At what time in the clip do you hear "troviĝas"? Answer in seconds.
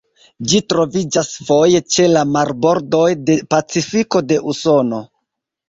0.73-1.29